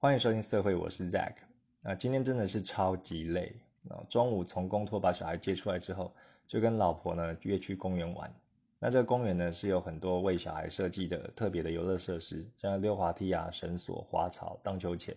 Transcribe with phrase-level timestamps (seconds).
[0.00, 1.38] 欢迎收听社会，我是 Zack。
[1.82, 3.52] 啊，今天真的是超级累
[3.88, 3.98] 啊！
[4.08, 6.14] 中午从公托把小孩接出来之后，
[6.46, 8.32] 就跟老婆呢约去公园玩。
[8.78, 15.16] 那这个公园呢是有很多为小孩设计的特别的游乐设施，像溜滑梯啊、绳索、滑草、荡秋千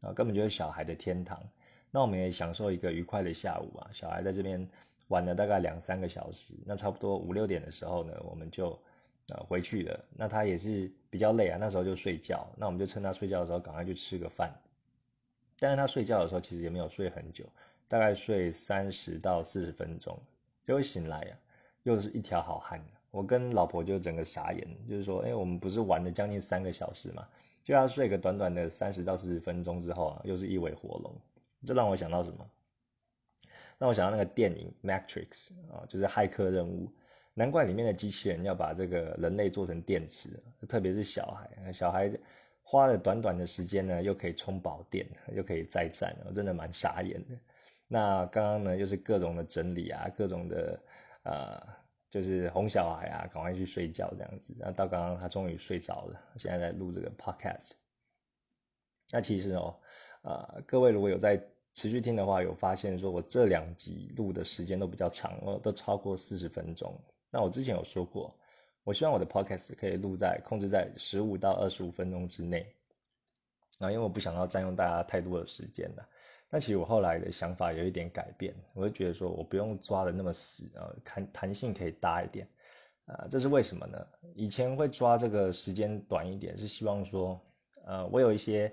[0.00, 1.38] 啊，根本就是小孩的天堂。
[1.90, 4.66] 那我们也享受一个愉快的下午啊，小孩在这边
[5.08, 6.54] 玩了大概两三个小时。
[6.64, 8.80] 那差不多五六点的时候呢，我们就
[9.32, 10.04] 呃回去了。
[10.16, 12.46] 那他也是比较累啊，那时候就睡觉。
[12.56, 14.52] 那我们就趁他睡觉的时候赶快去吃个饭。
[15.58, 17.44] 但是他睡觉的时候其实也没有睡很久，
[17.88, 20.18] 大概睡三十到四十分钟，
[20.66, 21.36] 就会醒来呀，
[21.84, 22.84] 又是一条好汉。
[23.10, 27.28] 我跟老婆就整个傻眼，就是说，哎，我们不是玩了将近三个小时嘛，
[27.62, 31.14] 就要睡个短短的三十到四十分钟之后啊，又是一尾活龙。
[31.64, 32.50] 这让我想到什么？
[33.78, 36.90] 让我想到那个电影《Matrix》啊，就是骇客任务。
[37.34, 40.28] 难怪里面的机器人要把这个人类做成电池，
[40.68, 42.10] 特别是小孩，小孩
[42.62, 47.38] 花了短短的时间呢，又可以充饱电，又可以再战，真的蛮傻眼的。
[47.88, 50.80] 那刚刚呢，又是各种的整理啊，各种的
[51.22, 51.82] 呃。
[52.12, 54.54] 就是哄小孩啊，赶快去睡觉这样子。
[54.58, 57.70] 然后到刚刚他终于睡着了，现在在录这个 podcast。
[59.10, 59.74] 那其实哦，
[60.20, 66.94] 呃，各位如果有在持续听的话，有发现说我这两集录的时间都比较长哦，都超过四十分钟。
[67.32, 68.38] 那我之前有说过，
[68.84, 72.72] 我希望我的 podcast 可以录在控制在十五到二十五分钟之内。
[73.78, 76.08] 啊，因为我不想要占用大家太多的时间了。
[76.50, 82.46] 那其实我后来的想法有一点改变，我就觉得说我不用抓的那么死啊，弹弹性可以大一点
[83.06, 84.06] 啊，这是为什么呢？
[84.34, 87.40] 以前会抓这个时间短一点，是希望说，
[87.86, 88.72] 呃，我有一些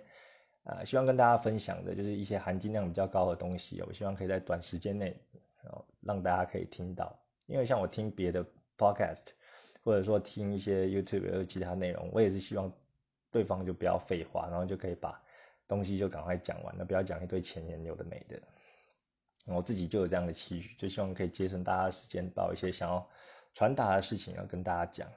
[0.64, 5.18] 呃希望跟大家分享的，就是一些含金量比较高的东西，我希望可以在短时间内，
[5.64, 7.18] 然后让大家可以听到。
[7.50, 8.46] 因为像我听别的
[8.78, 9.24] podcast，
[9.84, 12.72] 或者说听一些 YouTube 或其他内容，我也是希望
[13.30, 15.22] 对方就不要废话，然后就可以把。
[15.68, 18.42] 东西就赶快讲完了，不要讲一堆前言有的没的。
[19.46, 23.08] 我自己就有这样的期许，就希望可以节省大家的时间，把一些想要
[23.54, 25.08] 传达的事情要跟大家讲。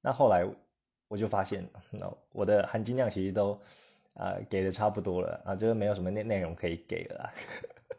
[0.00, 0.46] 那后来
[1.08, 3.60] 我就发现，那我的含金量其实都
[4.14, 7.30] 啊给的差不多了啊，就是没有什么内内容可以给了，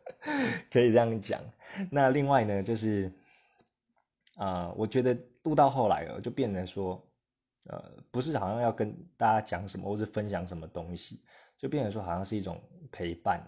[0.73, 1.39] 可以这样讲。
[1.91, 3.11] 那另外呢，就是
[4.35, 7.01] 啊，我觉得录到后来哦，就变成说，
[7.67, 11.21] 呃，不是好像要跟大家讲什么，或是分享什么东西。
[11.57, 12.59] 就变成说好像是一种
[12.91, 13.39] 陪伴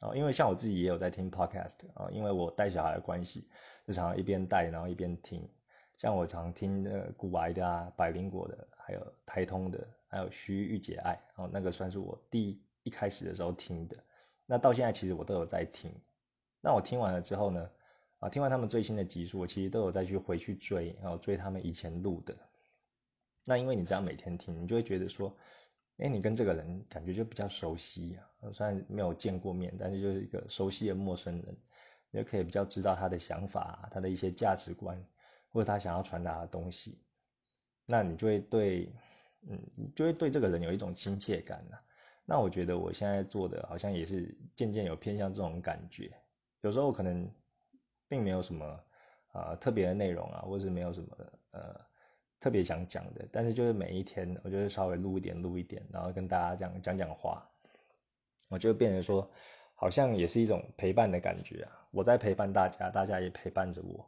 [0.00, 3.48] 啊，因为像我自己也有在听 podcast 啊，因为我带小孩的关系，
[3.86, 5.48] 就常常一边带然后一边听。
[5.96, 13.96] 像我常听呃古白的啊、百灵果的，还有台通的，还有徐玉姐爱，然后那个算是我第一开始的时候听的。
[14.44, 15.90] 那到现在其实我都有在听。
[16.60, 17.70] 那我听完了之后呢，
[18.24, 22.34] 啊，听完他们最新的集数，我其实都有再去回去追，然后追他们以前录的。
[23.44, 25.36] 那因为你只要每天听，你就会觉得说。
[25.98, 31.56] 哎，你跟这个人感觉就比较熟悉啊，虽然没有见过面，但是就是一个熟悉的陌生人，
[32.10, 35.00] 也可以比较知道他的想法，他的一些价值观，
[35.50, 36.98] 或者他想要传达的东西，
[37.86, 38.92] 那你就会对，
[39.48, 39.56] 嗯，
[39.94, 41.64] 就会对这个人有一种亲切感。
[42.24, 46.12] 那我觉得我现在做的好像也是渐渐有偏向这种感觉，
[46.62, 47.30] 有时候可能
[48.14, 48.80] 并没有什么
[49.32, 51.16] 啊特别的内容啊，或是没有什么
[51.50, 51.80] 呃。
[52.40, 57.42] 特别想讲的，但是就是每一天，我就是稍微录一点，录一点，然后跟大家这样讲讲话，
[58.50, 59.26] 我就变成说，
[59.74, 61.88] 好像也是一种陪伴的感觉啊。
[61.90, 64.06] 我在陪伴大家，大家也陪伴着我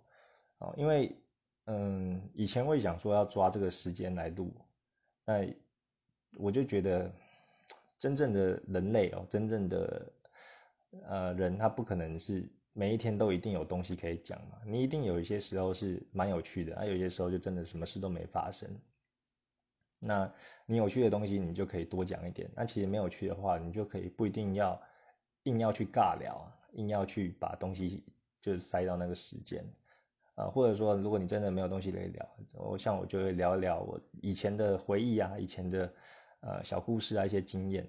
[0.58, 0.74] 哦。
[0.76, 1.16] 因为，
[1.64, 4.54] 嗯，以前会想说要抓这个时间来录，
[5.24, 5.42] 那
[6.36, 7.10] 我就觉得，
[7.96, 10.12] 真正的人类哦，真正的
[11.08, 12.46] 呃人，他不可能是。
[12.78, 14.60] 每一天都一定有东西可以讲嘛？
[14.66, 18.68] 你一定有一些时候是蛮有趣的，啊，有些时候就真的什么事都没发生。
[19.98, 20.30] 那
[20.66, 24.78] 你有趣的东西，你就可以多讲一点；那其实没有趣的话，你就可以不一定要
[25.44, 26.38] 硬要去尬聊，
[26.74, 28.04] 硬要去把东西
[28.42, 29.64] 就是塞到那个时间
[30.34, 30.44] 啊。
[30.44, 35.90] 或者说，如果你真的没有东西可以聊，我像我就会聊一聊我以前的回忆啊，以前的
[36.40, 37.88] 呃小故事啊，一些经验。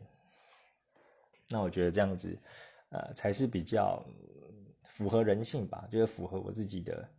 [1.49, 2.39] 那我觉得这样子
[2.91, 4.01] 呃才是比较。
[4.97, 7.09] 符合人性吧，就是符合我自己的，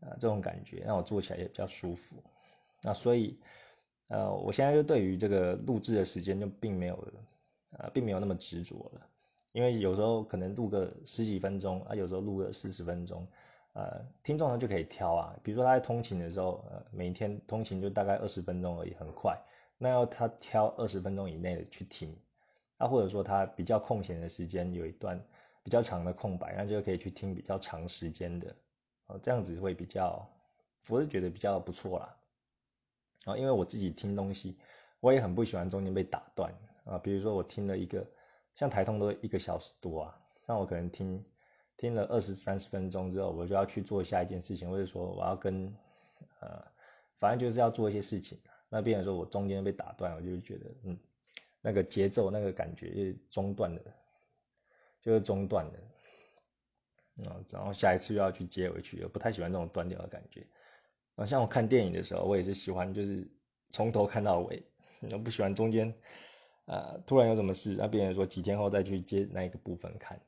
[0.00, 2.16] 呃，这种感觉，让我做起来也比较舒服。
[2.82, 3.38] 那所以，
[4.08, 7.06] 呃，我现在就对于这个录制的时间就并没有，
[7.76, 9.06] 呃，并没有那么执着了。
[9.52, 13.26] 因为有时候可能录个十几分钟啊，有时候录个四十分钟，
[13.74, 15.36] 呃，听众呢就可以挑啊。
[15.42, 19.38] 比如说他在通勤的时候，呃，每天通勤就大概二十分钟而已，很快。
[19.76, 22.16] 那要他挑二十分钟以内的去听，
[22.78, 25.22] 啊，或者说他比较空闲的时间有一段。
[25.62, 28.56] 比较长的空白，那就可以去听比较长时间的，
[29.06, 30.28] 哦，这样子会比较，
[30.88, 32.16] 我是觉得比较不错啦。
[33.26, 34.58] 啊，因为我自己听东西，
[35.00, 36.52] 我也很不喜欢中间被打断，
[36.84, 38.04] 啊，比如说我听了一个，
[38.54, 41.24] 像台通都一个小时多啊，那我可能听
[41.76, 45.72] 听了二十三十分钟之后，我就要去做下一件事情，或者说我要跟
[46.40, 46.64] 呃，
[47.20, 48.40] 反正就是要做一些事情。
[48.68, 50.98] 那变成说我中间被打断，我就觉得嗯，
[51.60, 53.82] 那个节奏那个感觉就中断的，
[55.02, 55.78] 就是中断的。
[57.50, 60.46] 然后下一次又要去接回去，我不太喜欢这种断掉的感觉。
[61.16, 63.30] 啊，像我看电影的时候，我也是喜欢就是
[63.70, 64.62] 从头看到尾，
[65.12, 65.94] 我不喜欢中间，
[66.64, 70.18] 呃，突然有什么事，那别人说几天后再去接那一个部分看。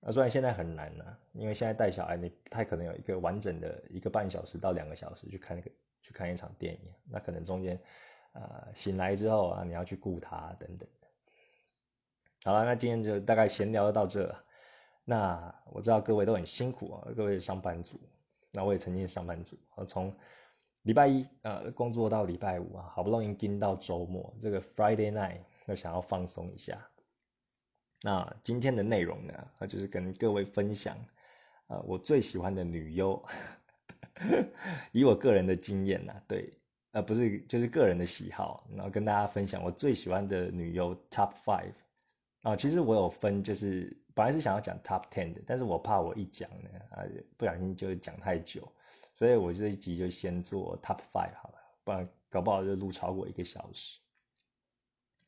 [0.00, 5.68] 啊，虽然现在很难呢，因为现在带小孩，你不太可能有一个完整的一个半小时到两个小时去看那个
[6.02, 7.78] 去看一场电影，那可能中间，
[8.32, 10.88] 呃，醒来之后啊，你要去顾他等等
[12.48, 14.34] 好了，那今天就大概闲聊到这。
[15.04, 18.00] 那我知道各位都很辛苦啊，各位上班族。
[18.54, 20.10] 那我也曾经是上班族，我从
[20.84, 26.82] 礼拜一呃工作到礼拜五啊，好不容易盯到周末，这个 Friday night 又想要放松一下。
[28.00, 30.96] 那今天的内容呢，那就是跟各位分享
[31.66, 33.22] 啊我最喜欢的女优，
[34.92, 36.50] 以我个人的经验呐，对，
[36.92, 41.74] 呃不是就是个人的喜好，然后跟大家分享我最喜欢的女优 Top Five
[42.42, 43.96] 啊，其实我有分就是。
[44.14, 47.06] 本来是想要讲 top ten 的，但是我怕我一讲呢，啊，
[47.36, 48.68] 不小心就讲太久，
[49.14, 54.00] 所以我这一集就先做 top five 好了，不然搞不好就录超过一个小时。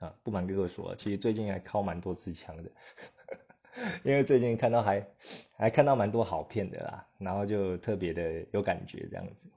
[0.00, 2.70] 啊，不瞒各位说，其实最近还敲蛮多次枪的，
[4.02, 5.06] 因为最近看到还
[5.56, 9.48] 还看到蛮多好片的啦，然后就特别的有感觉这样子。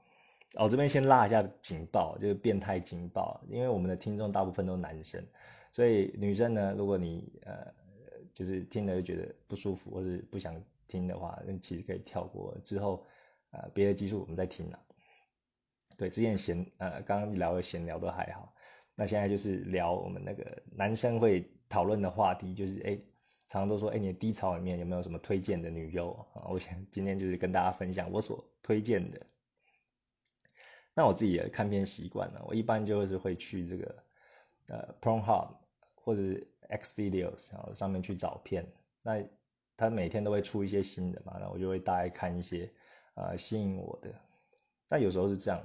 [0.54, 5.26] 哦，这边先拉一下警报，就是变态警报，因为我们的听众大部分都男生，
[5.74, 7.74] 所以女生呢，如果你呃。
[8.36, 12.52] 就是听了就觉得不舒服，或是不想听的话，那其实可以跳过。
[12.64, 13.06] 之后，
[13.52, 14.80] 呃，别的技术我们再听了。
[15.96, 18.52] 对，之前闲呃刚刚聊的闲聊都还好，
[18.96, 22.96] 那现在就是聊我们那个男生会讨论的话题，就是哎，
[23.46, 26.50] 常常都说哎，你的低潮里面有没有什么推荐的女优啊？
[26.50, 29.26] 我想今天就是跟大家分享我所推荐的。
[30.92, 34.04] 那我自己也看片习惯了，我一般就是会去这个
[34.66, 35.54] 呃 Pornhub
[36.04, 36.22] 或者。
[36.70, 38.66] X videos，然后上面去找片，
[39.02, 39.22] 那
[39.76, 42.72] 他每天都会出一些新的嘛，那我就会大概看一些，
[43.16, 44.10] 呃，吸引我的。
[44.88, 45.62] 但有时候是这样，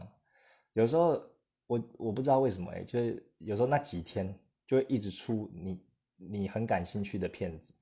[0.74, 1.25] 有时候
[1.68, 4.38] 我我不知道为什么哎，就是有时候那几天
[4.68, 5.81] 就会一直出你
[6.18, 7.74] 你很感兴趣的片子，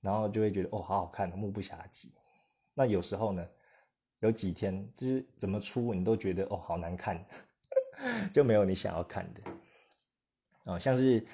[0.00, 2.08] 然后就会觉得哦好好看，目不暇接。
[2.72, 3.46] 那有时候呢，
[4.20, 7.22] 有几天就是怎么出你都觉得哦好难看，
[8.32, 9.42] 就没有你想要看的，
[10.64, 11.24] 啊，像是。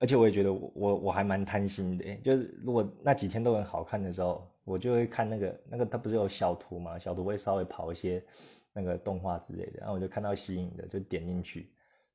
[0.00, 8.22] 而且我也觉得我我我还蛮贪心的，就是如果那几天都很好看的时候，我就会看那个那个它不是有小图嘛，小图会稍微跑一些
[8.72, 11.68] 那个动画之类的，然后我就看到吸引的就点进去，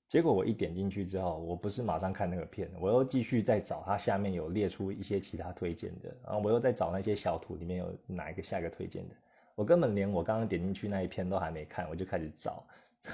[0.07, 9.15] 结果我一点进去之后，我不是马上看那个片，我又继续再找它下面有列出一些其他推荐的，然后我又在找那些小图里面有哪一个下一个推荐的，
[9.55, 12.65] 我根本连我刚刚点进去那一片都还没看，我就开始找，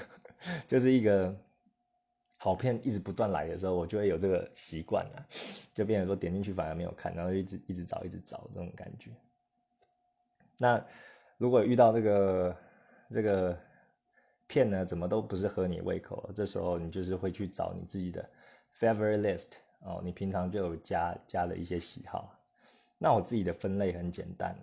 [0.68, 1.34] 就是一个。
[2.42, 5.26] 好片一直不断来的时候，我就会有这个习惯了，
[5.74, 9.10] 就变成说点进去反而没有看，然后一直一直找一直找这种感觉。
[10.56, 10.82] 那
[11.36, 12.56] 如果遇到这个
[13.12, 13.58] 这个
[14.46, 18.26] 片呢，怎么都不是合你胃口，这时候你就是会去找你自己的
[18.74, 19.50] favorite list
[19.80, 22.34] 哦，你平常就有加加了一些喜好。
[22.96, 24.56] 那我自己的分类很简单，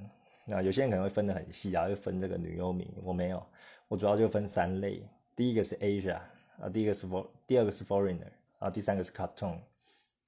[0.46, 3.46] 那有些人可能会分得很细啊，会分这个女优名，我没有，
[3.88, 6.19] 我主要就分三类，第一个是 Asia。
[6.59, 9.59] 啊，第一个是 for，第二个是 foreigner，啊，第三个是 cartoon。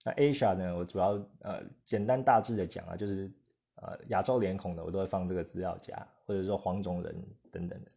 [0.06, 3.30] 那 Asia 呢，我主要呃简单大致的讲啊，就是
[3.76, 7.14] 呃亚洲脸孔的，我都会放这个资料夹，或者说黄种人
[7.52, 7.92] 等等的。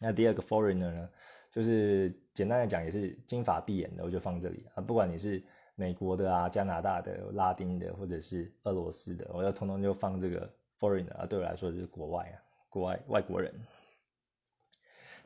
[0.00, 1.08] 那第二个 foreigner 呢，
[1.52, 5.42] 就是简单的讲也是金发碧眼的，我就放这里啊，不管你是
[5.74, 10.50] 美国的啊、加拿大的、拉丁的，或者是俄罗斯的，我要通通就放这个
[10.80, 12.36] foreigner 啊，对我来说就是国外啊，
[12.68, 13.54] 国外外国人。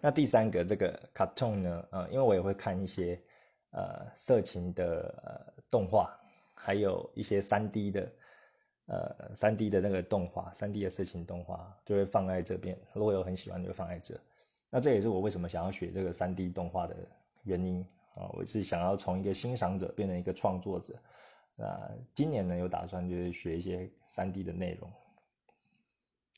[0.02, 3.20] 那第三个这个 cartoon 呢，呃，因为我也会看一些
[3.72, 6.10] 呃色情的呃动画，
[6.54, 8.12] 还有一些三 D 的
[8.86, 12.78] 呃三 D 的那个动画，三 D 的色情动画就会放在这边。
[12.94, 14.18] 如果有很喜欢，就放在这。
[14.70, 16.96] 那这也是我为什么想要学这个三 D 动画的
[17.42, 20.94] 原因啊，我是想要从一个欣赏者变成一个创作者。
[21.56, 24.90] 那今年呢，有打算就是学一些三 D 的内容。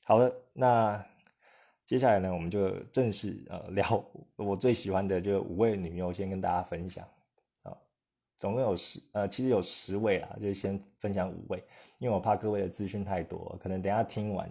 [0.03, 1.07] 好的，那。
[1.93, 4.03] 接下来呢，我们就正式呃聊
[4.37, 7.07] 我最喜欢的就五位女优，先跟大家分享
[7.65, 7.77] 啊，
[8.39, 11.63] 总共有十呃，其实有十位啊，就先分享五位，
[11.99, 14.51] 因为我怕各位的资讯太多，可能等下听完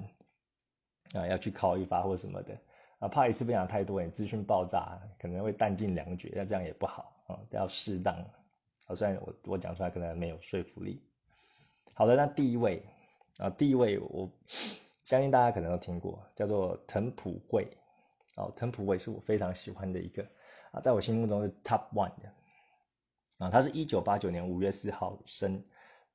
[1.16, 2.56] 啊要去考一发或什么的
[3.00, 8.14] 啊，怕一次分享太多，你资讯爆炸，可能会弹尽粮绝，那这样也不好啊，要适当。
[8.86, 11.02] 啊，虽然我我讲出来可能没有说服力。
[11.96, 12.84] 好的，那第一位
[13.40, 14.32] 啊，第一位我
[15.06, 17.68] 相信大家可能都听过，叫做藤浦惠。
[18.38, 20.26] 哦，藤浦惠是我非常喜欢的一个
[20.72, 22.32] 啊，在我心目中是 top one 的。
[23.40, 25.62] 啊，他是一九八九年五月四号生，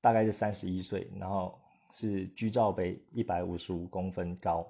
[0.01, 4.67] 大概是三十一岁，然后是居罩杯，一百五十五公分高。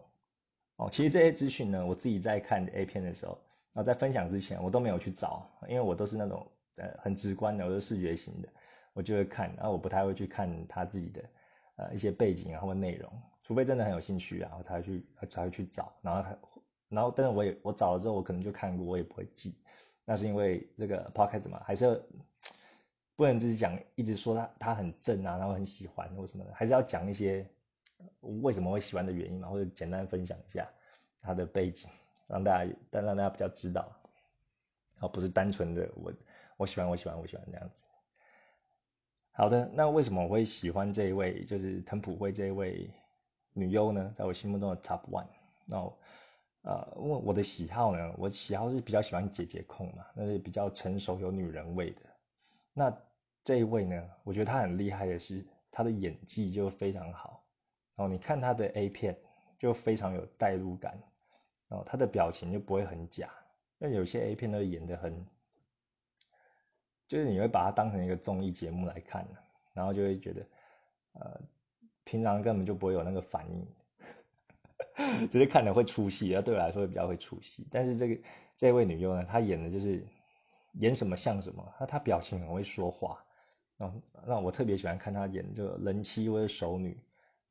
[0.77, 3.39] 哦，其实这些资讯呢，我自己在看 A 片的时候，
[3.75, 8.49] 啊，在分享之前我都没有去找，因为我都是那种呃很直观的，我是视觉型的，
[8.93, 11.25] 我就会看，然后我不太会去看他自己的
[11.77, 13.13] 呃一些背景啊或内容，
[13.47, 16.39] 除非真的很有兴趣啊，我才会去才会去找，然后他，
[16.89, 19.57] 然后但是我也我找了之后，我可能就看过，我也不会记，
[20.05, 21.97] 那是因为这个 podcast 嘛，还是要
[23.15, 27.49] 不能只是讲，一直说他他很正啊，然后很喜欢或什么的，还是要讲一些。
[28.43, 30.69] 为什么会喜欢的原因嘛，或者简单分享一下
[31.23, 31.89] 他的背景，
[32.27, 33.91] 让大家但让大家比较知道，
[35.01, 36.13] 而不是单纯的我
[36.59, 37.85] 我喜欢我喜欢我喜欢这样子。
[39.33, 42.91] 好的，那为什么我会喜欢这一位就是藤浦惠这一位
[43.57, 44.15] 女优呢？
[44.17, 45.27] 在我心目中的 top one。
[45.65, 45.79] 那
[46.63, 52.03] 呃，因为我的喜好呢，我喜好是比较喜欢姐姐控嘛，那是比较成熟有女人味的。
[52.73, 52.95] 那
[53.43, 57.43] 这一位呢，我觉得她很厉害的是她的演技就非常好。
[57.95, 59.17] 然后，你看她的 A 片
[59.59, 61.01] 就非常有代入感，
[61.69, 63.31] 然后她的表情就不会很假。
[63.79, 65.27] 那有些 A 片都演的很，
[67.07, 69.27] 就是你会把它当成一个综艺节目来看，
[69.73, 70.47] 然后就会觉得，
[71.13, 71.41] 呃，
[72.07, 77.67] 平常根本就不会有那个反应， 只是看了会出戏，要对我来说会比较会出戏。
[77.71, 78.23] 但是这个
[78.57, 80.07] 这位女优呢，她演的就是
[80.81, 83.23] 演什么像什么，她她表情很会说话，
[83.77, 83.93] 哦，
[84.27, 86.99] 那我特别喜欢看她演这个人妻或者熟女。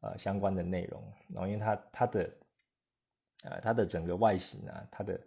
[0.02, 1.02] 呃，相关的内容，
[1.34, 2.30] 然后因为她她的，
[3.44, 5.20] 呃，她的整个外形啊，她的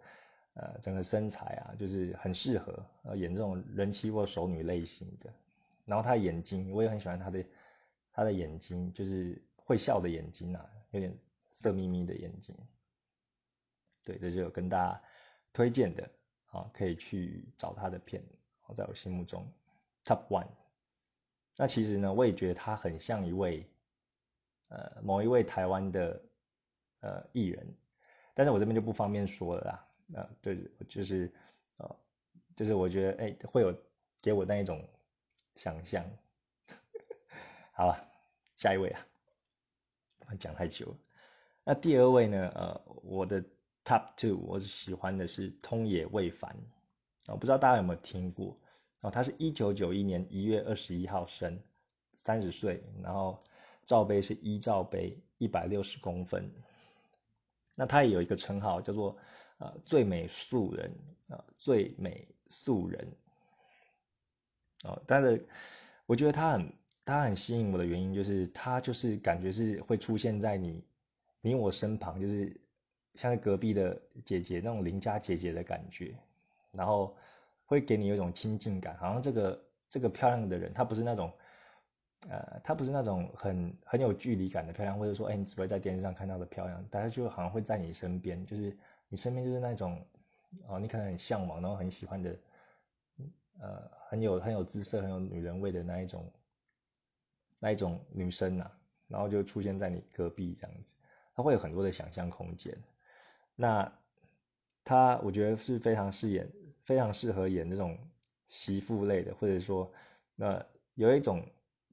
[0.53, 5.29] 呃整个身材啊，就是很适合呃演这种人妻或熟女类型的。
[5.83, 7.43] 然后她眼睛，我也很喜欢她的
[8.11, 11.17] 他的眼睛，就是会笑的眼睛啊，有点
[11.51, 12.55] 色眯眯的眼睛。
[14.03, 15.01] 对，这就跟大家
[15.53, 16.09] 推荐的
[16.47, 18.23] 啊，可以去找他的片，
[18.75, 19.45] 在我心目中
[20.03, 20.47] top one。
[21.57, 23.69] 那其实呢，我也觉得他很像一位。
[24.71, 26.21] 呃，某一位台湾的
[26.99, 27.75] 呃艺人，
[28.35, 29.87] 但是我这边就不方便说了啦。
[30.13, 31.33] 呃，对，就是
[31.77, 31.99] 呃，
[32.55, 33.75] 就是我觉得哎，会有
[34.21, 34.87] 给我那一种
[35.55, 36.05] 想象。
[37.79, 37.97] 好了，
[38.57, 40.97] 下一位啊，讲太久了。
[41.63, 42.51] 那第二位呢？
[42.53, 43.41] 呃，我的
[43.85, 46.53] top two，我喜欢的是通野未凡。
[47.27, 48.59] 我不知道大家有没有听过？
[48.99, 51.57] 哦，他是一九九一年一月二十一号生，
[52.15, 53.39] 三十岁，然后。
[53.85, 56.51] 罩杯是一罩杯，一百六十公分。
[57.73, 59.17] 那他也有一个称号，叫做
[59.57, 60.93] 呃最美素人
[61.29, 63.07] 啊，最美素人。
[64.83, 65.47] 哦，但是
[66.05, 66.71] 我觉得他很
[67.09, 70.83] 他很吸引我的原因，就是他就是感觉是会出现在你
[71.41, 72.55] 你我身旁，就是
[73.15, 76.15] 像隔壁的姐姐那种邻家姐姐的感觉，
[76.71, 77.15] 然后
[77.65, 81.31] 会给你有一种亲近感，好像这个这个漂亮的人，她不是那种。
[82.27, 90.05] 呃，她不是那种很很有距离感的漂亮，或者说，哎，你只会在电视上看到的漂亮，但是就好像会在你身边，就是你身边就是那种，
[90.67, 92.39] 哦，你可能很向往，然后很喜欢的，
[93.61, 96.29] 呃，很有很有姿色、很有女人味的那一种，
[97.59, 98.71] 那一种女生呐，
[99.07, 100.95] 然后就出现在你隔壁这样子，
[101.35, 102.75] 她会有很多的想象空间。
[103.55, 103.91] 那
[104.83, 106.51] 她，我觉得是非常适演，
[106.83, 107.97] 非常适合演那种
[108.47, 109.91] 媳妇类的，或者说，
[110.35, 111.45] 那有一种。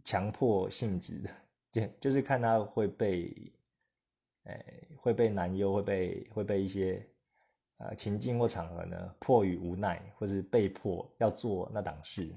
[0.04, 1.30] 强迫性质的，
[1.72, 3.52] 就就是看他会被，
[4.44, 4.64] 哎，
[4.96, 7.04] 会被男优会被会被一些
[7.78, 12.32] 呃情境或场合呢迫于无奈，或是被迫要做那档事，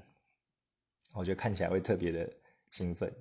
[1.13, 2.33] 我觉得看起来会特别的
[2.71, 3.13] 兴奋。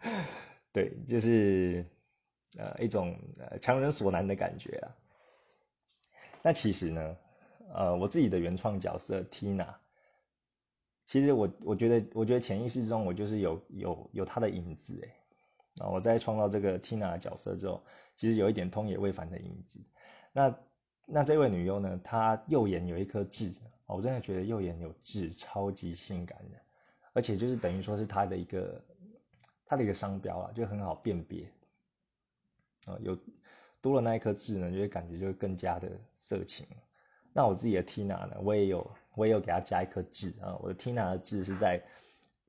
[0.72, 1.86] 对，就是
[2.56, 4.86] 呃一种呃强人所难的感觉啊。
[6.42, 7.16] 那其实呢，
[7.72, 9.74] 呃，我自己的原创角色 Tina。
[11.06, 17.84] 其实我我觉得，我觉得潜意识中我就是有有有他的影子哎，啊，我在创造这个 Tina 的角色之后，
[18.16, 19.80] 其实有一点通野未凡的影子。
[20.32, 20.58] 那
[21.06, 23.54] 那这位女优呢，她右眼有一颗痣，
[23.86, 26.58] 我真的觉得右眼有痣超级性感的，
[27.14, 28.84] 而且就是等于说是她的一个
[29.64, 31.50] 她的一个商标啊，就很好辨别。
[32.84, 33.18] 啊，有
[33.80, 36.66] 多了那一颗痣呢，就会感觉就会更加的色情。
[37.32, 38.86] 那我自己的 Tina 呢，我也有。
[39.16, 41.80] 我也有给他加一颗痣啊，我的 Tina 的痣是在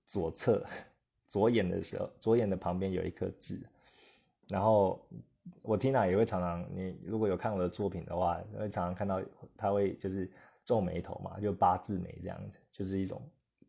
[0.08, 0.66] 左侧
[1.28, 3.62] 左眼的时候，左眼的旁边有一颗痣。
[4.48, 5.08] 然后
[5.62, 9.22] 我 Tina 也会常常，你如果有看我的作品的话，会常常看到
[9.56, 10.28] 他会就是
[10.64, 13.22] 皱眉头嘛，就八字眉这样子，就是一种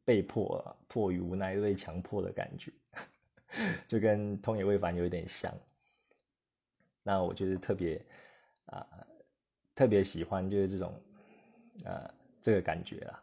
[0.06, 2.72] 被迫、迫于无奈、被强迫的感觉，
[3.88, 5.52] 就跟通野未凡有一点像。
[7.02, 8.00] 那我就是特别
[8.66, 8.86] 啊，
[9.75, 10.94] 特别喜欢就是这种
[11.84, 13.22] 啊这个感觉啦。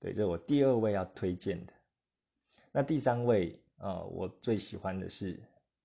[0.00, 1.72] 对，这是我第二位要推荐的。
[2.72, 5.38] 那第三位啊，我最喜欢的是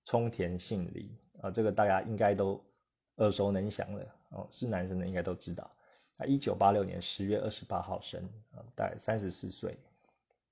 [0.04, 2.58] 冲田杏梨啊，这个大家应该都
[3.16, 5.70] 耳熟能详了哦，是男生的应该都知道。
[6.16, 9.78] 他一九八六年十月二十八号生啊，大概三十四岁。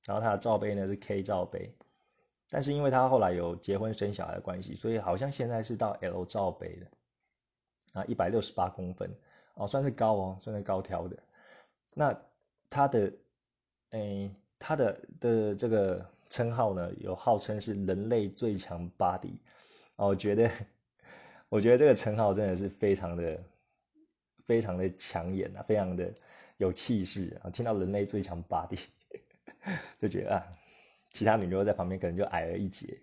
[0.06, 1.72] 然后他的罩杯呢是 K 罩杯，
[2.48, 9.10] 但是因为他后来有结婚生小孩的关系，所以好像现在是到 L 罩杯的啊，一百六十八公分
[9.54, 11.16] 哦，算是高哦，算是高挑的。
[11.94, 12.18] 那
[12.70, 13.12] 他的
[13.90, 19.38] 诶，他的的这个称号呢，有号称是人类最强 body
[19.96, 20.50] 哦，我觉得
[21.48, 23.40] 我觉得这个称号真的是非常的。
[24.48, 26.10] 非常的抢眼啊，非常的
[26.56, 27.50] 有气势啊！
[27.50, 28.80] 听到人类最强 body，
[29.98, 30.58] 就觉得啊，
[31.10, 33.00] 其他女优在旁边可能就矮了一截。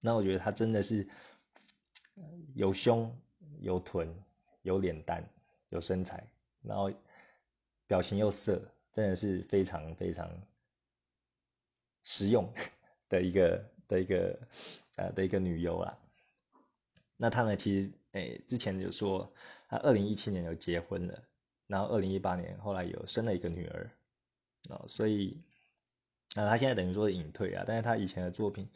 [0.00, 1.06] 那我觉得她真的是
[2.54, 3.14] 有胸、
[3.60, 4.14] 有臀、
[4.62, 5.28] 有脸蛋、
[5.70, 6.26] 有身材，
[6.62, 6.92] 然后
[7.86, 8.60] 表情又色，
[8.92, 10.30] 真的是非常非常
[12.02, 12.52] 实用
[13.08, 14.38] 的一个的一个
[14.96, 15.98] 呃的一个女优啦。
[17.16, 19.32] 那她呢，其实诶之前有说。
[19.68, 21.22] 他二零一七年有结婚了，
[21.66, 23.90] 然后二零一八年后来有生了一个女儿，
[24.68, 25.36] 哦，所以，
[26.34, 28.68] 那他现在等于说隐退啊，但是他以前的作品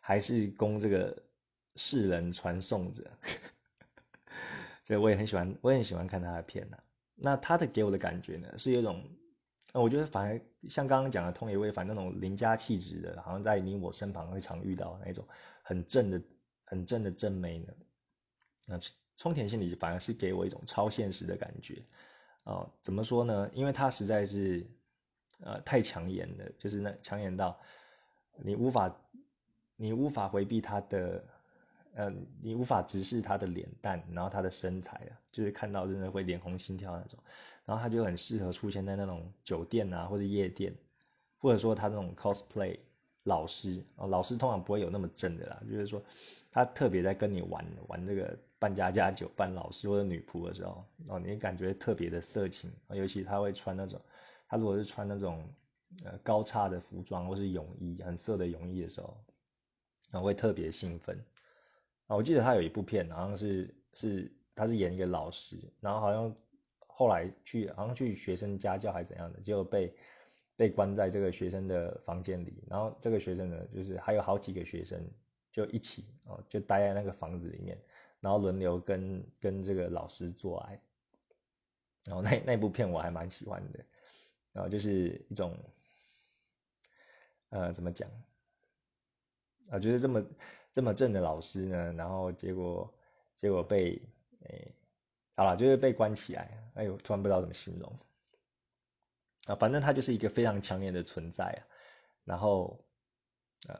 [0.00, 1.16] 还是供这个
[1.76, 3.04] 世人传颂着，
[4.84, 6.78] 所以我也很喜欢，我也很喜欢看他的片呐。
[7.14, 9.04] 那他的给我的感觉呢，是有一种，
[9.74, 15.26] 我觉得反而像刚刚讲的通野威凡那种邻家气质的，好像在你我身旁会常遇到那种
[15.62, 16.22] 很正的、
[16.64, 17.72] 很正的正妹呢，
[18.66, 18.80] 那。
[19.20, 21.82] 冲田心里反而是给我一种超现实的感觉，
[22.44, 23.50] 哦，怎么说呢？
[23.52, 24.64] 因为他实在是，
[25.40, 27.58] 呃，太抢眼了，就是那抢眼到
[28.36, 28.94] 你无法，
[29.76, 31.24] 你无法回避他的，
[31.94, 37.18] 呃，你无法直视他的脸蛋，然后他的身材啊，就是看到真的会脸红心跳那种。
[37.64, 40.74] 然后他就很适合出现在那种酒店啊，或者夜店，
[41.38, 42.78] 或者说他那种 cosplay
[43.24, 46.02] 老师哦，老师通常不会有那么正的啦，就是说
[46.50, 48.38] 他特别在跟你玩玩这个。
[48.60, 54.00] 扮家家酒、扮老师或者女仆的时候，哦，你感觉特别的色情，尤其他会穿那种，
[54.48, 55.46] 他如果是穿那种
[56.04, 59.16] 呃高叉的服装或是泳衣，很色的泳衣的时候，
[60.10, 61.16] 然后，会特别兴奋
[62.06, 62.16] 啊。
[62.16, 66.34] 我记得他有一部片，好像是是他是演一个老师，然后好像
[66.86, 69.94] 后来去好像去学生家教还是怎样的，结果被
[70.56, 75.00] 被关在这个学生的房间里，然后这个学生呢，就是还有好几个学生
[75.52, 77.78] 就一起哦，就待在那个房子里面。
[78.20, 80.82] 然后轮流跟跟这个老师做爱，
[82.06, 83.78] 然后那那部片我还蛮喜欢的，
[84.52, 85.56] 然后就是一种，
[87.50, 88.10] 呃，怎么讲？
[89.70, 90.24] 啊，就是这么
[90.72, 92.94] 这么正的老师呢，然后结果
[93.36, 94.00] 结果被
[94.40, 94.74] 诶，
[95.36, 96.70] 好了，就是被关起来。
[96.74, 97.98] 哎呦，突然不知道怎么形容
[99.46, 101.60] 啊，反正他就是一个非常强烈的存在啊。
[102.24, 102.82] 然后，
[103.68, 103.78] 呃，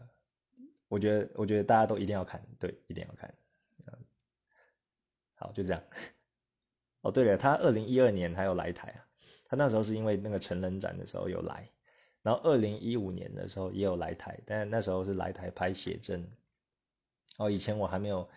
[0.89, 3.35] 我觉得我觉得大家都一定要看，对，一定要看。
[5.37, 5.83] 好，就这样。
[7.01, 9.08] 哦，对了，他二零一二年还有来台啊。
[9.49, 11.69] 他那时候是因为那个成人展的时候有来，
[12.23, 16.31] 然后二零一五年的时候也有来台，但那时候是来台拍写真。
[17.39, 18.29] 哦，以前我还没有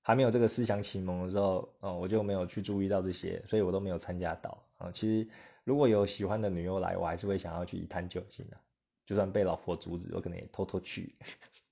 [0.00, 4.66] 还没有这个思想启蒙的时候，哦，我就没有去注意到这些，所以我都没有参加到。
[4.78, 5.28] 啊，其实
[5.64, 8.56] 如果有喜欢的女优来，我还是会想要去一探究竟的，
[9.04, 11.14] 就算被老婆阻止，我可能也偷偷去。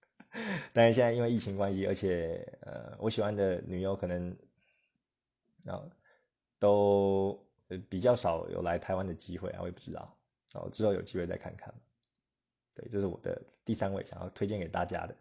[0.75, 4.37] 但是现在因为疫情关系，而且呃，我喜欢的女优可能。
[5.67, 5.83] 啊
[6.59, 7.43] 都
[7.79, 10.17] 比较少有来台湾的机会啊，我也不知道，
[10.53, 11.75] 然后之后有机会再看看。
[12.75, 15.17] 对，这是我的第三位想要推荐给大家的。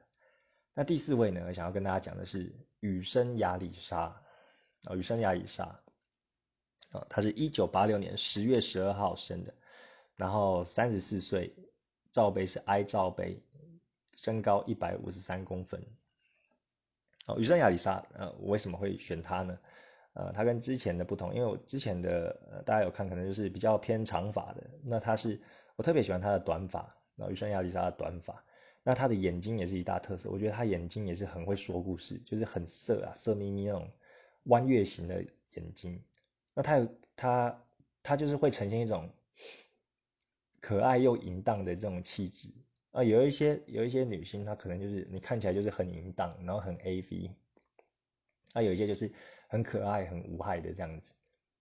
[0.73, 4.05] 那第四位呢，想要跟大家讲的是羽生亚里沙
[4.85, 5.63] 啊，羽生亚里沙
[6.91, 9.53] 啊，他是一九八六年十月十二号生的，
[10.17, 11.55] 然后三十四岁，
[12.11, 13.39] 罩杯是 I 罩杯，
[14.15, 15.79] 身高一百五十三公分。
[17.27, 19.57] 哦，羽生亚里沙，呃，我为什么会选他呢？
[20.13, 24.63] 呃，他跟之前的不同，因为我之前的呃，大家有看，可能就是比较偏长发的。
[24.83, 25.41] 那他是
[25.75, 28.43] 我特别喜欢他的短发，然后羽生亚丽莎的短发。
[28.83, 33.89] 那他的眼睛也是一大特色，我觉得他眼睛也是很会说故事，就是很色啊，色眯眯那种
[34.43, 35.99] 弯月形的眼睛。
[36.53, 37.63] 那他有他
[38.03, 39.09] 他就是会呈现一种
[40.59, 42.49] 可爱又淫荡的这种气质
[42.91, 43.03] 啊。
[43.03, 47.31] 有一些有一些女星，她可能就是你看起来就是很淫荡，然后很 A V。
[48.53, 49.11] 那有一些就是。
[49.53, 51.13] 很可爱、很无害的这样子，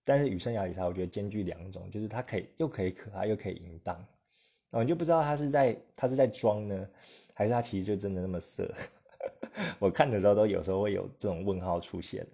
[0.02, 4.02] 但是雨生雅里沙，我觉得兼具两种，就是它可以又可以可爱又可以淫荡，
[4.70, 6.88] 哦，你就不知道他是在他是在装呢，
[7.34, 8.74] 还是他其实就真的那么色。
[9.78, 12.26] 我看的时候都有时候会有这种问号出现。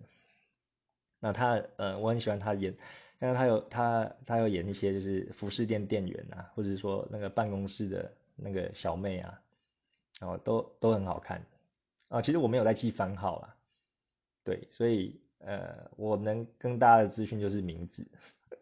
[1.18, 2.72] 那他呃，我很喜欢他演，
[3.18, 9.42] 但是他有他他有演一些就是服饰店店员啊，或者说那个办公室的那个小妹啊，
[10.20, 11.44] 然后都都很好看
[12.10, 12.22] 啊。
[12.22, 13.56] 其实我没有在记番号啦，
[14.44, 18.06] 对，所以呃，我能跟大家的资讯就是名字，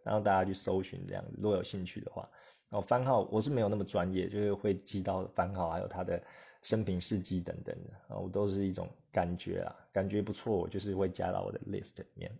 [0.02, 2.28] 然后大家去搜寻这样子，如果有兴趣的话。
[2.68, 6.20] 然后番号我是没有那么专业，就是会记到番号，还有他的
[6.62, 12.30] 生平事迹等等的啊，我都是一种感觉啊，感觉不错，我就是会加到我的 list 里面。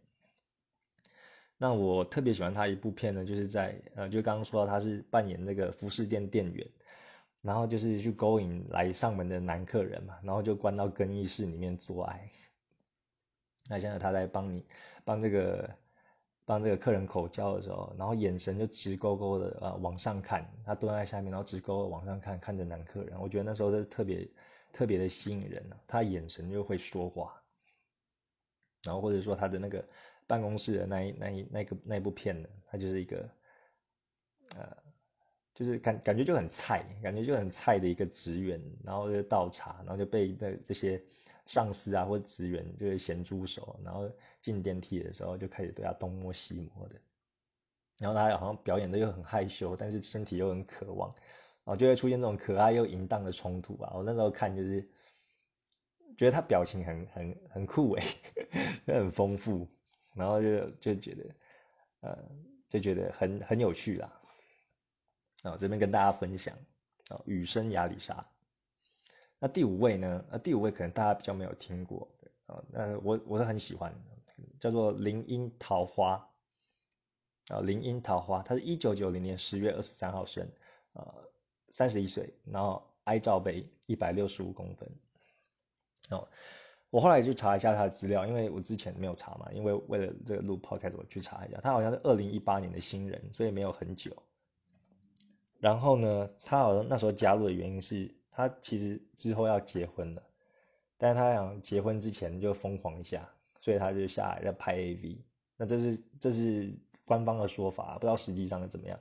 [1.56, 6.68] 那我特别喜欢他一部片呢，就是在呃，就刚刚说到他是扮演那个服饰店店员，
[7.40, 12.28] 然后就是去勾引来上门的男客人嘛，然后就关到更衣室里面做爱。
[13.68, 14.64] 那现在他在帮你
[15.04, 15.70] 帮这个。
[16.48, 24.28] 帮这个客人口交的时候，然后眼神就直勾勾的啊往上看，他蹲在下面，然后直勾勾往上看，看着男客人，我觉得那时候是特别
[24.72, 27.34] 特别的吸引人啊，他眼神就会说话，
[28.84, 29.84] 然后或者说他的那个
[30.24, 33.28] 办公室的那一那一那个那部片呢，他就是一个
[34.54, 34.76] 呃，
[35.52, 41.02] 就是感感觉就很菜，感觉就很菜的一个职员，然后就倒茶，然后就被这这些。
[41.46, 46.96] 上司啊，或者职员就是咸猪手，然后进电梯的时候就开始对他东摸西摸的，
[47.98, 51.08] 然后他好像表演的又很害羞，但是身体又很渴望，
[51.64, 53.92] 然后就会出现这种可爱又淫荡的冲突啊！
[53.94, 54.80] 我那时候看就是
[56.16, 58.04] 觉得他表情很很很酷诶，
[58.92, 59.68] 很丰富，
[60.14, 61.24] 然后就就觉得
[62.00, 62.18] 呃
[62.68, 64.20] 就觉得很很有趣啦。
[65.42, 66.56] 啊，这边跟大家分享
[67.08, 68.26] 啊，雨生亚里莎。
[69.48, 70.24] 第五位呢？
[70.30, 72.08] 呃，第五位可能大家比较没有听过
[72.46, 73.94] 啊，那我我是很喜欢，
[74.58, 76.12] 叫做林荫桃花
[77.48, 80.48] 啊，林荫桃花，他是一九九零年十月二十三号生，
[80.92, 81.14] 呃，
[81.70, 84.88] 三十一岁，然后哀照杯一百六十五公分。
[86.10, 86.28] 哦，
[86.90, 94.16] 我后来就查一下他的资料，因为我之前没有查嘛，因为为了这个录 podcast 我去查一下，他好像是二零一八年的新人，所以没有很久。
[95.58, 98.14] 然后呢，他好像那时候加入的原因是。
[98.36, 100.22] 他其实之后要结婚了，
[100.98, 103.26] 但是他想结婚之前就疯狂一下，
[103.60, 105.16] 所以他就下来在拍 AV。
[105.56, 106.70] 那这是这是
[107.06, 109.00] 官方的说法，不知道实际上是怎么样。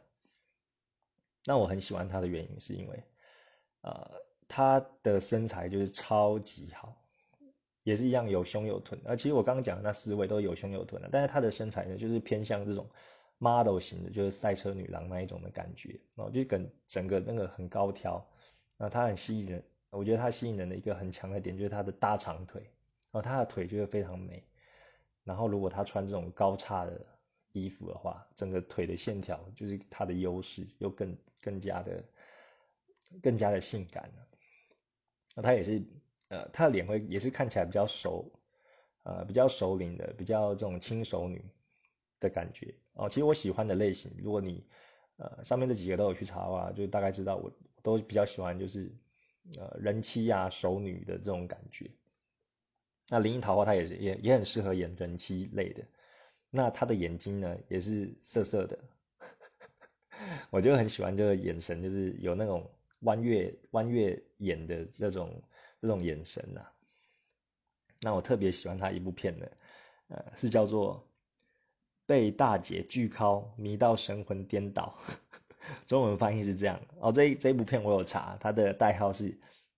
[1.46, 3.04] 那我很喜欢他的原因是因为，
[3.82, 4.10] 呃，
[4.48, 6.96] 他的身材就是超级好，
[7.84, 8.98] 也是一样有胸有臀。
[9.04, 12.90] 而其实我刚刚讲的那四位都有胸有臀的，但是他的身材呢，就是偏向这种
[13.38, 18.26] model 型的，就是赛车女郎那一种的感觉，然后就跟整个那个很高挑。
[18.78, 22.62] 那他很吸引人，我觉得他吸引人的一个很强的点就是他的大长腿，
[23.12, 24.44] 然后他的腿就会非常美。
[25.24, 27.06] 然后如果他穿这种高叉的
[27.54, 32.04] 衣服的话，整个腿的线条就是他的优势，又更更加的
[33.24, 34.28] 更加的性感了。
[35.38, 35.82] 那他也是，
[36.28, 38.30] 呃，他的脸会也是看起来比较熟，
[39.04, 41.44] 呃，比较熟龄的，比较这种轻熟女
[42.20, 43.08] 的感觉哦。
[43.08, 44.68] 其实我喜欢的类型，如果你
[45.16, 47.50] 呃上面这几个都有去查的话，就大概知道我。
[47.86, 48.92] 都比较喜欢就是，
[49.60, 51.92] 呃，人妻呀、熟女的这种感觉。
[53.10, 55.84] 那林樱桃花她也是也也很适合演人妻类的。
[56.50, 58.80] 那她的眼睛呢也是涩涩的，
[60.50, 62.68] 我就很喜欢这个眼神，就是有那种
[63.02, 65.44] 弯月弯月眼的这种
[65.80, 66.66] 这种眼神呐。
[68.02, 69.52] 那我特别喜欢她一部片的，
[70.08, 70.98] 呃，是叫做
[72.08, 74.98] 《被大姐巨敲迷到神魂颠倒》。
[75.88, 76.80] 中文翻译是这样。
[77.00, 79.38] 哦，这这部片我有查，它的代号是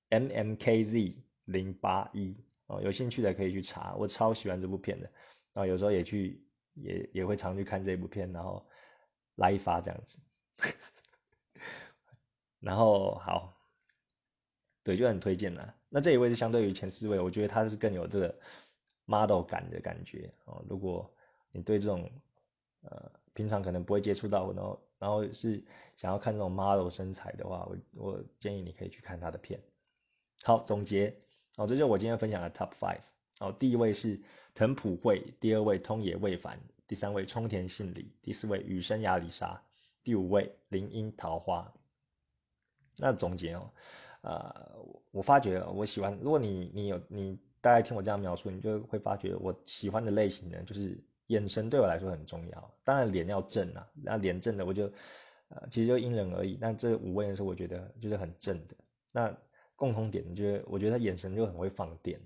[0.10, 2.34] M M K Z 零八一。
[2.67, 5.10] 哦，有兴趣的可以去查，我超喜欢这部片的，
[5.54, 8.67] 然后有时候也去也也会常去看这部片，然后
[9.36, 10.19] 来一发这样子，
[12.60, 13.58] 然后好，
[14.84, 15.73] 对，就很推荐啦。
[15.88, 18.38] 那这一位是相对于前四位，我觉得他是更有这个
[19.06, 20.30] model 感的感觉。
[20.43, 20.62] 哦。
[20.69, 21.10] 如果
[21.54, 22.12] 你对这种
[22.82, 25.64] 呃平常可能不会接触到，然后然后是
[25.96, 29.60] 想要看这种 model 身材的话，我我建议你可以去看他的片。
[30.44, 31.16] 好，总结
[31.58, 33.02] 哦，这就是我今天分享的 top five。
[33.40, 34.20] 哦，第一位是
[34.56, 39.62] 藤浦惠，第二位通野未凡，第三位冲田杏里，第四位羽生亚里沙，
[40.04, 41.72] 第五位林樱桃花。
[42.98, 43.72] 那总结哦，
[44.22, 44.76] 呃，
[45.12, 51.00] 我发觉我喜欢，如果你你有你大概听我这样描述，你就会发觉我喜欢的类型呢，就是。
[51.28, 54.92] 眼神对我来说很重要，当然脸要正啊，那脸正的我就，
[55.50, 56.58] 呃，其实就因人而异。
[56.60, 58.76] 但这五位人是我觉得就是很正的。
[59.12, 59.38] 那
[59.76, 62.20] 共同点，就是我觉得他眼神就很会放电，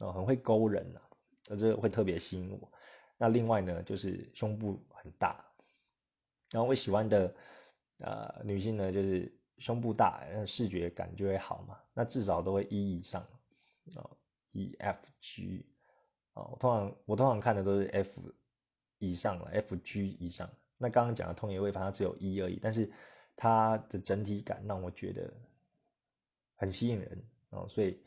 [0.00, 1.00] 哦，很会勾人呐，
[1.48, 2.72] 那这会特别吸引我。
[3.16, 5.44] 那另外呢，就是胸部很大，
[6.50, 7.34] 然后我喜欢的，
[7.98, 11.78] 呃，女性呢就是胸部大，那视觉感就会好嘛。
[11.94, 13.24] 那至少都会一以上
[13.96, 14.10] 哦
[14.52, 15.64] ，E F G
[16.34, 18.20] 哦，我通常我通常看的都是 F
[18.98, 20.48] 以上了，F G 以上。
[20.78, 22.90] 那刚刚讲的通野味，反正只有一而已，但是
[23.36, 25.32] 它的整体感让我觉得
[26.56, 28.00] 很吸引人哦，所以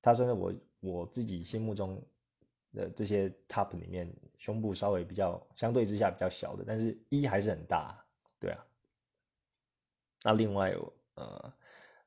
[0.00, 2.00] 它算是我我自己心目中
[2.74, 8.04] 的这些 top 里面胸部稍微比较相对之下比较小的，但是一还是很大，
[8.38, 8.64] 对啊。
[10.24, 10.72] 那另外，
[11.14, 11.52] 呃，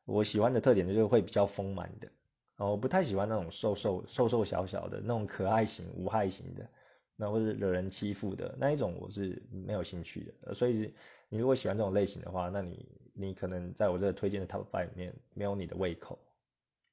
[0.05, 2.09] 我喜欢的特点就是会比较丰满的，
[2.55, 6.69] 啊，我不太喜欢那种瘦瘦瘦瘦小小的那种可爱型无害型的，
[7.15, 10.53] 那或者惹人欺负的那一种，我是没有兴趣的。
[10.53, 10.93] 所以
[11.27, 16.17] 你如果喜欢这种类型的话，那你你可能在我这推荐的 Top Five 里面没有你的胃口。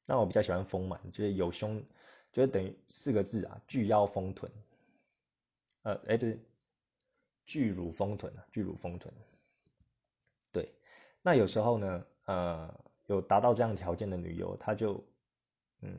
[0.07, 1.81] 那我比较喜欢丰满，就是有胸，
[2.33, 4.51] 就是等于四个字啊，巨腰丰臀，
[5.83, 6.37] 呃，哎不是，
[7.47, 9.15] 巨乳丰臀啊，巨乳丰臀。
[10.51, 10.75] 对
[11.23, 15.01] 那有时候呢，呃，有达到这样条件的女优，她就，
[15.83, 15.97] 嗯，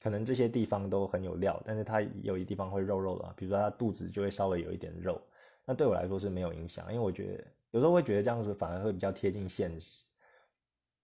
[0.00, 5.20] 可能这些地方都很有料，但是它有一地方会肉肉的，比如说它肚子就会稍微有一点肉，
[5.64, 10.02] 那对我来说是没有影响，因为我觉得有时候会觉得这样子反而会比较贴近现实，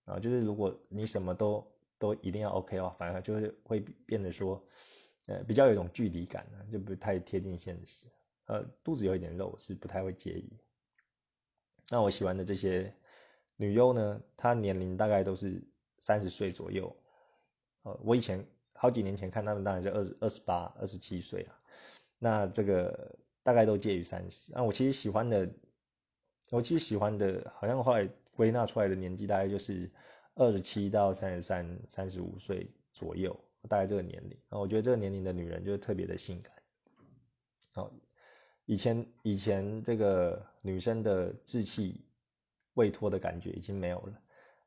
[0.07, 1.67] 啊，就是如果你什么都
[1.99, 4.63] 都一定要 OK 的话，反而就是会变得说，
[5.27, 8.07] 呃，比较有一种距离感呢，就不太贴近现实，
[8.47, 10.51] 呃，肚子有一点肉是不太会介意。
[11.91, 12.93] 那我喜欢的这些。
[13.57, 15.63] 女优呢，她年龄大概都是
[16.01, 16.93] 三十岁左右，
[17.85, 18.45] 呃，我以前
[18.75, 21.59] 好几年前看他们，当然是二十二十八、二十七岁啊。
[22.19, 24.53] 那这个大概都介于三十。
[24.53, 25.49] 那我其实喜欢的，
[26.51, 29.91] 我其实喜欢的，好像后来归纳出来的年纪大概就是
[30.35, 33.35] 二十七到三十三、三十五岁左右，
[33.69, 34.39] 大概这个年龄。
[34.51, 36.53] 那我觉得这个年龄的女人就是特别的性感。
[37.73, 37.91] 好，
[38.67, 42.05] 以前以前这个女生的稚气。
[42.77, 44.21] 未脱的感觉已经没有了，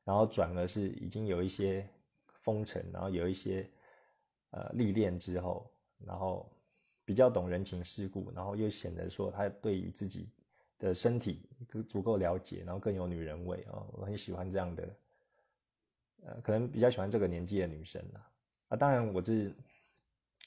[0.05, 1.85] 然后转而是已经有一些
[2.47, 3.69] 风尘，然后有一些
[4.51, 5.69] 呃历练之后，
[6.05, 6.49] 然后
[7.03, 10.29] 比较懂人情世故，然后又显得说他对于自己
[10.79, 11.41] 的身体
[11.89, 14.95] 足够了解，然后更有女人味啊，我很喜欢这样的，
[16.23, 18.31] 呃，可能比较喜欢这个年纪的女生啊。
[18.69, 19.53] 啊，当然我是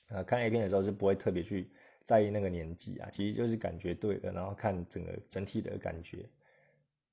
[0.09, 1.71] 呃看 A 片的时候是不会特别去
[2.03, 6.27] 在意那个年纪啊，其实就是感觉对了，然后看整个整体的感觉。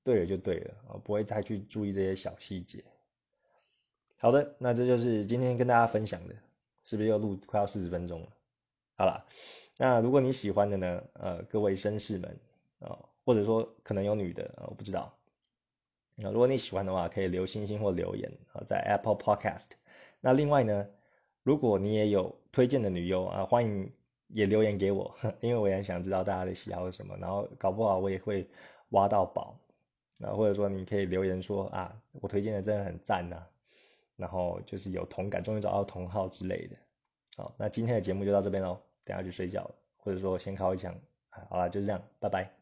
[0.02, 2.82] 对了就对了啊，不会再去注意这些小细节。
[4.20, 6.34] 好的，那这就是今天跟大家分享的，
[6.84, 8.28] 是不是又录快要四十分钟了？
[8.96, 9.24] 好了，
[9.78, 12.36] 那如果你喜欢的呢，呃，各位绅士们
[12.80, 15.14] 啊，或者说可能有女的啊，我不知道。
[16.16, 19.68] 那如果你喜欢的话，可以留星星或留言啊，在 Apple Podcast。
[20.20, 20.88] 那另外呢，
[21.44, 23.92] 如果你也有推荐的女优啊，欢迎
[24.26, 28.50] 也留言给我， 因为我也想知道大家的喜好是什么，然后搞不好我也会
[28.88, 29.56] 挖到宝。
[30.18, 33.46] 那或者说你可以留言说啊，我推荐的真的很赞呐，
[34.18, 36.76] 然后就是有同感，终于找到同号之类的。
[37.36, 40.94] 好，那今天的节目就到这边喽，等下去睡觉，或者说先靠一枪。
[41.30, 42.57] 好了，就是这样，拜拜。